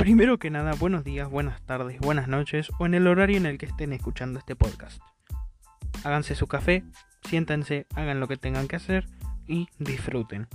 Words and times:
Primero 0.00 0.38
que 0.38 0.48
nada, 0.48 0.72
buenos 0.80 1.04
días, 1.04 1.28
buenas 1.28 1.60
tardes, 1.60 2.00
buenas 2.00 2.26
noches 2.26 2.70
o 2.78 2.86
en 2.86 2.94
el 2.94 3.06
horario 3.06 3.36
en 3.36 3.44
el 3.44 3.58
que 3.58 3.66
estén 3.66 3.92
escuchando 3.92 4.38
este 4.38 4.56
podcast. 4.56 4.98
Háganse 6.04 6.34
su 6.34 6.46
café, 6.46 6.84
siéntense, 7.28 7.86
hagan 7.94 8.18
lo 8.18 8.26
que 8.26 8.38
tengan 8.38 8.66
que 8.66 8.76
hacer 8.76 9.04
y 9.46 9.68
disfruten. 9.78 10.48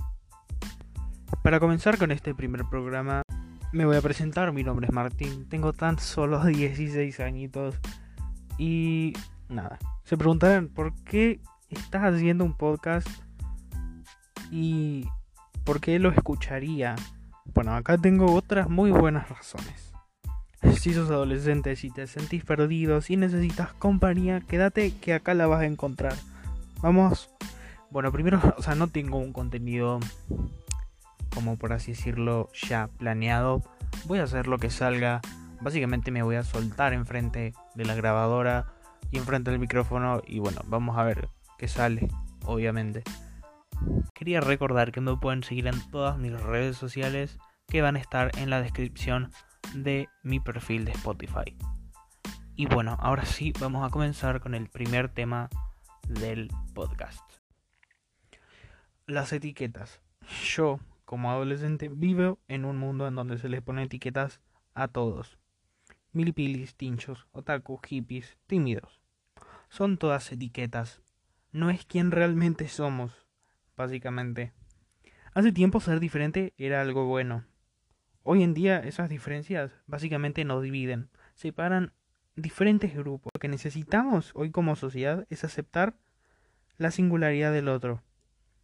Para 1.44 1.60
comenzar 1.60 1.96
con 1.96 2.10
este 2.10 2.34
primer 2.34 2.64
programa, 2.68 3.22
me 3.70 3.86
voy 3.86 3.94
a 3.94 4.02
presentar. 4.02 4.52
Mi 4.52 4.64
nombre 4.64 4.88
es 4.88 4.92
Martín, 4.92 5.48
tengo 5.48 5.72
tan 5.72 6.00
solo 6.00 6.44
16 6.44 7.20
añitos 7.20 7.78
y 8.58 9.12
nada. 9.48 9.78
Se 10.02 10.16
preguntarán 10.16 10.66
por 10.66 10.92
qué 11.04 11.38
estás 11.70 12.02
haciendo 12.02 12.44
un 12.44 12.56
podcast 12.56 13.08
y 14.50 15.06
por 15.62 15.80
qué 15.80 16.00
lo 16.00 16.10
escucharía. 16.10 16.96
Bueno, 17.56 17.74
acá 17.74 17.96
tengo 17.96 18.34
otras 18.34 18.68
muy 18.68 18.90
buenas 18.90 19.30
razones. 19.30 19.90
Si 20.78 20.92
sos 20.92 21.10
adolescente, 21.10 21.74
si 21.74 21.90
te 21.90 22.06
sentís 22.06 22.44
perdido, 22.44 23.00
si 23.00 23.16
necesitas 23.16 23.72
compañía, 23.72 24.42
quédate 24.42 24.94
que 24.98 25.14
acá 25.14 25.32
la 25.32 25.46
vas 25.46 25.62
a 25.62 25.64
encontrar. 25.64 26.12
Vamos. 26.82 27.30
Bueno, 27.90 28.12
primero, 28.12 28.42
o 28.58 28.62
sea, 28.62 28.74
no 28.74 28.88
tengo 28.88 29.16
un 29.16 29.32
contenido 29.32 30.00
como 31.32 31.56
por 31.56 31.72
así 31.72 31.92
decirlo 31.92 32.50
ya 32.52 32.90
planeado. 32.98 33.62
Voy 34.04 34.18
a 34.18 34.24
hacer 34.24 34.48
lo 34.48 34.58
que 34.58 34.68
salga. 34.68 35.22
Básicamente 35.62 36.10
me 36.10 36.22
voy 36.22 36.36
a 36.36 36.44
soltar 36.44 36.92
enfrente 36.92 37.54
de 37.74 37.84
la 37.86 37.94
grabadora 37.94 38.66
y 39.10 39.16
enfrente 39.16 39.50
del 39.50 39.60
micrófono 39.60 40.20
y 40.26 40.40
bueno, 40.40 40.60
vamos 40.66 40.98
a 40.98 41.04
ver 41.04 41.30
qué 41.56 41.68
sale, 41.68 42.10
obviamente. 42.44 43.02
Quería 44.14 44.40
recordar 44.40 44.92
que 44.92 45.00
me 45.00 45.16
pueden 45.16 45.42
seguir 45.42 45.66
en 45.66 45.80
todas 45.90 46.18
mis 46.18 46.32
redes 46.32 46.76
sociales 46.76 47.38
que 47.68 47.82
van 47.82 47.96
a 47.96 48.00
estar 48.00 48.30
en 48.38 48.50
la 48.50 48.62
descripción 48.62 49.30
de 49.74 50.08
mi 50.22 50.40
perfil 50.40 50.84
de 50.84 50.92
Spotify. 50.92 51.56
Y 52.54 52.66
bueno, 52.66 52.96
ahora 53.00 53.24
sí 53.26 53.52
vamos 53.60 53.86
a 53.86 53.90
comenzar 53.90 54.40
con 54.40 54.54
el 54.54 54.68
primer 54.68 55.08
tema 55.08 55.50
del 56.08 56.48
podcast. 56.74 57.22
Las 59.06 59.32
etiquetas. 59.32 60.00
Yo, 60.42 60.80
como 61.04 61.30
adolescente, 61.30 61.88
vivo 61.88 62.38
en 62.48 62.64
un 62.64 62.78
mundo 62.78 63.06
en 63.06 63.14
donde 63.14 63.38
se 63.38 63.48
les 63.48 63.62
pone 63.62 63.82
etiquetas 63.82 64.40
a 64.74 64.88
todos. 64.88 65.38
Milipilis, 66.12 66.74
tinchos, 66.74 67.26
otaku, 67.32 67.78
hippies, 67.78 68.38
tímidos. 68.46 69.00
Son 69.68 69.98
todas 69.98 70.32
etiquetas. 70.32 71.02
No 71.52 71.68
es 71.70 71.84
quien 71.84 72.10
realmente 72.10 72.68
somos, 72.68 73.25
básicamente. 73.76 74.52
Hace 75.34 75.52
tiempo 75.52 75.80
ser 75.80 76.00
diferente 76.00 76.54
era 76.56 76.80
algo 76.80 77.06
bueno. 77.06 77.44
Hoy 78.22 78.42
en 78.42 78.54
día 78.54 78.78
esas 78.80 79.08
diferencias 79.08 79.70
básicamente 79.86 80.44
nos 80.44 80.62
dividen, 80.62 81.10
separan 81.34 81.92
diferentes 82.34 82.94
grupos. 82.94 83.30
Lo 83.34 83.40
que 83.40 83.48
necesitamos 83.48 84.32
hoy 84.34 84.50
como 84.50 84.76
sociedad 84.76 85.26
es 85.30 85.44
aceptar 85.44 85.96
la 86.78 86.90
singularidad 86.90 87.52
del 87.52 87.68
otro. 87.68 88.02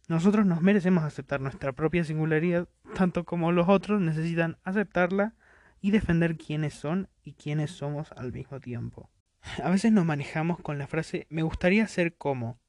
Nosotros 0.07 0.45
nos 0.45 0.61
merecemos 0.61 1.03
aceptar 1.03 1.39
nuestra 1.39 1.71
propia 1.71 2.03
singularidad, 2.03 2.67
tanto 2.95 3.23
como 3.23 3.51
los 3.51 3.69
otros 3.69 4.01
necesitan 4.01 4.57
aceptarla 4.63 5.33
y 5.79 5.91
defender 5.91 6.37
quiénes 6.37 6.73
son 6.73 7.09
y 7.23 7.33
quiénes 7.33 7.71
somos 7.71 8.11
al 8.13 8.33
mismo 8.33 8.59
tiempo. 8.59 9.09
A 9.63 9.69
veces 9.69 9.91
nos 9.91 10.05
manejamos 10.05 10.59
con 10.59 10.77
la 10.77 10.87
frase 10.87 11.27
me 11.29 11.43
gustaría 11.43 11.87
ser 11.87 12.15
como. 12.15 12.59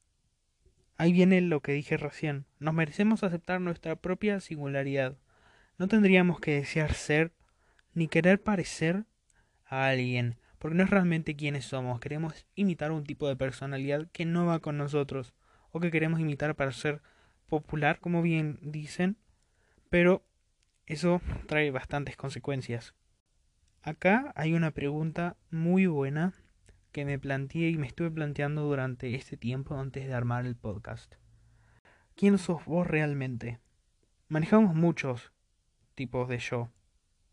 Ahí 0.97 1.11
viene 1.11 1.41
lo 1.41 1.61
que 1.61 1.73
dije 1.73 1.97
recién. 1.97 2.45
Nos 2.59 2.73
merecemos 2.73 3.23
aceptar 3.23 3.59
nuestra 3.59 3.95
propia 3.97 4.39
singularidad. 4.39 5.17
No 5.77 5.87
tendríamos 5.87 6.39
que 6.39 6.55
desear 6.55 6.93
ser 6.93 7.33
ni 7.93 8.07
querer 8.07 8.41
parecer 8.41 9.05
a 9.65 9.87
alguien, 9.87 10.37
porque 10.57 10.75
no 10.77 10.83
es 10.83 10.89
realmente 10.89 11.35
quienes 11.35 11.65
somos. 11.65 11.99
Queremos 11.99 12.45
imitar 12.55 12.91
un 12.91 13.03
tipo 13.03 13.27
de 13.27 13.35
personalidad 13.35 14.07
que 14.11 14.25
no 14.25 14.45
va 14.45 14.59
con 14.59 14.77
nosotros, 14.77 15.33
o 15.71 15.79
que 15.79 15.91
queremos 15.91 16.19
imitar 16.19 16.55
para 16.55 16.71
ser 16.71 17.01
popular, 17.47 17.99
como 17.99 18.21
bien 18.21 18.59
dicen, 18.61 19.17
pero 19.89 20.25
eso 20.85 21.21
trae 21.47 21.71
bastantes 21.71 22.15
consecuencias. 22.15 22.95
Acá 23.81 24.31
hay 24.35 24.53
una 24.53 24.71
pregunta 24.71 25.35
muy 25.51 25.87
buena 25.87 26.33
que 26.95 27.03
me 27.03 27.19
planteé 27.19 27.71
y 27.71 27.77
me 27.77 27.87
estuve 27.87 28.09
planteando 28.09 28.61
durante 28.61 29.15
este 29.15 29.35
tiempo 29.35 29.77
antes 29.77 30.07
de 30.07 30.13
armar 30.13 30.45
el 30.45 30.55
podcast. 30.55 31.15
¿Quién 32.15 32.37
sos 32.37 32.63
vos 32.63 32.87
realmente? 32.87 33.59
Manejamos 34.29 34.75
muchos 34.75 35.33
tipos 35.93 36.29
de 36.29 36.37
yo. 36.37 36.69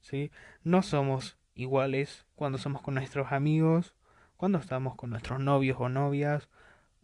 ¿sí? 0.00 0.32
No 0.64 0.82
somos 0.82 1.38
iguales 1.54 2.26
cuando 2.34 2.58
somos 2.58 2.82
con 2.82 2.94
nuestros 2.94 3.30
amigos, 3.30 3.94
cuando 4.36 4.58
estamos 4.58 4.96
con 4.96 5.10
nuestros 5.10 5.38
novios 5.38 5.76
o 5.78 5.88
novias, 5.88 6.48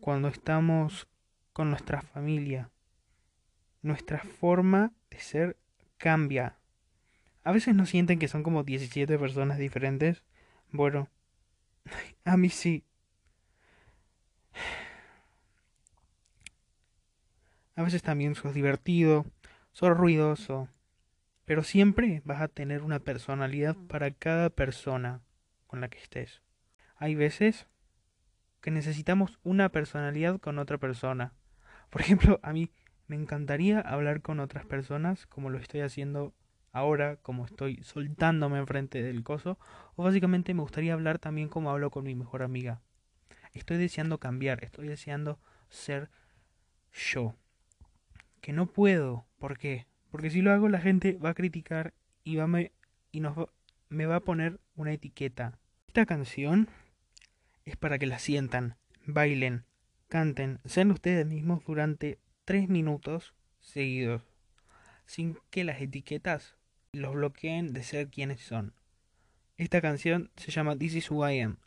cuando 0.00 0.26
estamos 0.26 1.06
con 1.52 1.70
nuestra 1.70 2.02
familia. 2.02 2.72
Nuestra 3.82 4.18
forma 4.18 4.94
de 5.10 5.20
ser 5.20 5.56
cambia. 5.96 6.58
A 7.44 7.52
veces 7.52 7.76
no 7.76 7.86
sienten 7.86 8.18
que 8.18 8.26
son 8.26 8.42
como 8.42 8.64
17 8.64 9.16
personas 9.16 9.58
diferentes. 9.58 10.24
Bueno, 10.72 11.08
a 12.24 12.36
mí 12.36 12.48
sí. 12.48 12.84
A 17.76 17.82
veces 17.82 18.02
también 18.02 18.34
sos 18.34 18.54
divertido, 18.54 19.24
sos 19.72 19.96
ruidoso, 19.96 20.68
pero 21.44 21.62
siempre 21.62 22.22
vas 22.24 22.40
a 22.40 22.48
tener 22.48 22.82
una 22.82 22.98
personalidad 22.98 23.76
para 23.88 24.10
cada 24.10 24.50
persona 24.50 25.22
con 25.66 25.80
la 25.80 25.88
que 25.88 25.98
estés. 25.98 26.42
Hay 26.96 27.14
veces 27.14 27.68
que 28.60 28.70
necesitamos 28.70 29.38
una 29.44 29.68
personalidad 29.68 30.40
con 30.40 30.58
otra 30.58 30.78
persona. 30.78 31.32
Por 31.90 32.00
ejemplo, 32.00 32.40
a 32.42 32.52
mí 32.52 32.70
me 33.06 33.16
encantaría 33.16 33.80
hablar 33.80 34.20
con 34.20 34.40
otras 34.40 34.66
personas 34.66 35.26
como 35.26 35.48
lo 35.48 35.58
estoy 35.58 35.80
haciendo 35.80 36.34
ahora, 36.72 37.16
como 37.16 37.44
estoy 37.44 37.82
soltándome 37.82 38.58
enfrente 38.58 39.02
del 39.02 39.22
coso, 39.22 39.58
o 39.96 40.02
básicamente 40.02 40.54
me 40.54 40.62
gustaría 40.62 40.92
hablar 40.92 41.18
también 41.18 41.48
como 41.48 41.70
hablo 41.70 41.90
con 41.90 42.04
mi 42.04 42.14
mejor 42.14 42.42
amiga. 42.42 42.80
Estoy 43.52 43.78
deseando 43.78 44.18
cambiar, 44.18 44.62
estoy 44.64 44.88
deseando 44.88 45.38
ser 45.68 46.10
yo. 46.92 47.34
Que 48.40 48.52
no 48.52 48.66
puedo, 48.66 49.26
¿por 49.38 49.58
qué? 49.58 49.86
Porque 50.10 50.30
si 50.30 50.42
lo 50.42 50.52
hago 50.52 50.68
la 50.68 50.80
gente 50.80 51.18
va 51.18 51.30
a 51.30 51.34
criticar 51.34 51.94
y, 52.24 52.36
va 52.36 52.46
me, 52.46 52.72
y 53.10 53.20
nos 53.20 53.48
me 53.88 54.06
va 54.06 54.16
a 54.16 54.20
poner 54.20 54.60
una 54.76 54.92
etiqueta. 54.92 55.58
Esta 55.86 56.06
canción 56.06 56.68
es 57.64 57.76
para 57.76 57.98
que 57.98 58.06
la 58.06 58.18
sientan, 58.18 58.76
bailen, 59.06 59.64
canten, 60.08 60.60
sean 60.64 60.90
ustedes 60.90 61.26
mismos 61.26 61.64
durante 61.64 62.18
tres 62.44 62.68
minutos 62.68 63.34
seguidos, 63.60 64.22
sin 65.06 65.38
que 65.50 65.64
las 65.64 65.80
etiquetas 65.80 66.57
los 66.92 67.14
bloqueen 67.14 67.72
de 67.72 67.82
ser 67.82 68.08
quienes 68.08 68.40
son. 68.40 68.74
Esta 69.56 69.80
canción 69.80 70.30
se 70.36 70.50
llama 70.50 70.76
This 70.76 70.94
is 70.94 71.10
Who 71.10 71.28
I 71.28 71.40
Am 71.40 71.58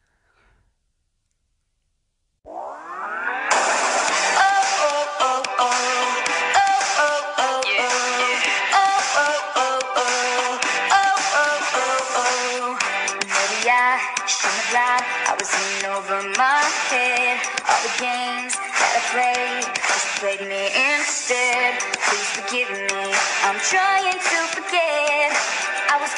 played 20.22 20.48
me 20.48 20.66
instead. 20.68 21.80
Please 21.80 22.30
forgive 22.38 22.70
me, 22.70 23.14
I'm 23.44 23.60
trying 23.60 24.14
to 24.14 24.38
forget. 24.54 24.91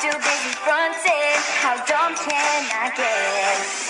Too 0.02 0.10
busy 0.10 0.54
fronting. 0.66 1.38
How 1.62 1.76
dumb 1.86 2.16
can 2.16 2.66
I 2.72 2.92
get? 2.96 3.83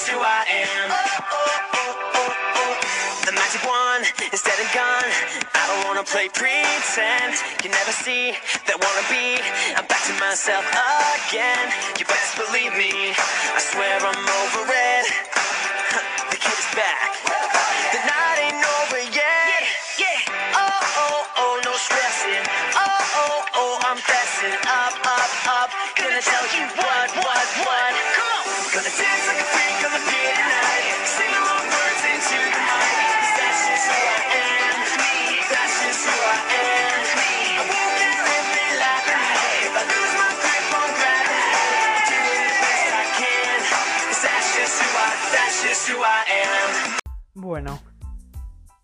Just 0.00 0.12
who 0.12 0.18
I 0.20 0.44
am. 0.48 0.88
The 3.26 3.32
magic 3.32 3.62
wand 3.68 4.04
is 4.32 4.40
dead 4.40 4.56
and 4.56 4.72
gone. 4.72 5.10
I 5.52 5.62
don't 5.68 5.84
wanna 5.88 6.04
play 6.04 6.28
pretend. 6.32 7.36
You 7.62 7.68
never 7.70 7.92
see 7.92 8.32
that 8.66 8.78
wanna 8.80 9.04
be. 9.12 9.36
I'm 9.76 9.84
back 9.86 10.02
to 10.08 10.14
myself 10.16 10.64
again. 11.28 11.66
You 11.98 12.04
best 12.06 12.32
believe 12.36 12.72
me. 12.80 13.12
I 13.12 13.60
swear 13.60 14.00
I'm 14.00 14.24
over 14.40 14.72
it. 14.72 14.79
Fessing 24.40 24.56
up, 24.72 24.96
up, 25.04 25.32
up. 25.52 25.70
Gonna 26.00 26.16
tell 26.24 26.46
you 26.56 26.64
what, 26.80 27.08
what, 27.12 27.48
what. 27.60 27.92
Come 28.16 28.30
on. 28.40 28.44
Gonna 28.72 28.88
dance 28.88 29.24
like 29.28 29.36
a 29.36 29.48
freak 29.52 29.84
on 29.84 29.92
the 29.92 30.00
beat 30.08 30.32
tonight. 30.32 30.96
Sing 31.04 31.28
words 31.68 32.02
into 32.08 32.40
the. 32.48 32.60
'Cause 32.64 33.32
that's 33.36 33.60
just 33.68 33.84
who 33.84 34.00
I 34.00 34.20
am. 34.40 34.76
Me. 34.96 35.44
That's 35.44 35.76
just 35.84 36.08
who 36.08 36.16
I 36.16 36.40
am. 36.56 37.04
Me. 37.20 37.32
I 37.52 37.64
won't 37.68 38.00
if 39.60 39.76
I 39.76 39.84
lose 39.92 40.14
my 40.16 40.32
grip 40.40 40.64
doing 42.08 42.40
the 42.40 42.56
best 42.64 42.88
I 42.96 43.06
can. 43.20 43.60
'Cause 43.60 44.22
that's 44.24 44.48
just 44.56 44.76
who 44.80 44.88
I, 45.04 45.08
that's 45.36 45.56
just 45.68 45.82
who 45.88 45.96
I 46.00 46.22
am. 46.48 46.70
Bueno, 47.34 47.78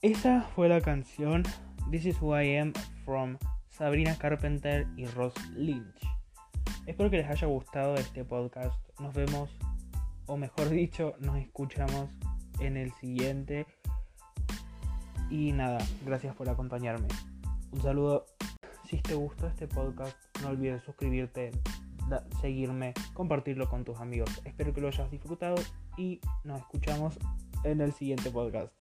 esa 0.03 0.45
fue 0.55 0.69
la 0.69 0.83
canción 0.83 1.45
This 1.91 2.05
is 2.05 2.19
Who 2.21 2.33
I 2.35 2.43
Am 2.43 2.75
from 3.07 3.39
Sabrina 3.77 4.17
Carpenter 4.17 4.87
y 4.97 5.05
Ross 5.05 5.35
Lynch. 5.55 6.09
Espero 6.87 7.11
que 7.11 7.19
les 7.19 7.29
haya 7.29 7.47
gustado 7.47 7.95
este 7.97 8.25
podcast. 8.25 8.75
Nos 8.99 9.13
vemos, 9.15 9.55
o 10.25 10.39
mejor 10.39 10.71
dicho, 10.71 11.15
nos 11.21 11.37
escuchamos 11.37 12.09
en 12.61 12.79
el 12.79 12.93
siguiente. 12.95 13.67
Y 15.29 15.53
nada, 15.53 15.79
gracias 16.07 16.35
por 16.35 16.49
acompañarme. 16.49 17.09
Un 17.71 17.83
saludo. 17.83 18.25
Si 18.89 18.99
te 19.03 19.15
gustó 19.15 19.47
este 19.47 19.67
podcast, 19.67 20.17
no 20.43 20.49
olvides 20.49 20.83
suscribirte, 20.85 21.51
seguirme, 22.41 22.95
compartirlo 23.13 23.69
con 23.69 23.85
tus 23.85 23.99
amigos. 23.99 24.31
Espero 24.45 24.73
que 24.73 24.81
lo 24.81 24.89
hayas 24.89 25.11
disfrutado 25.11 25.57
y 25.99 26.21
nos 26.45 26.61
escuchamos 26.61 27.19
en 27.65 27.81
el 27.83 27.93
siguiente 27.93 28.31
podcast. 28.31 28.73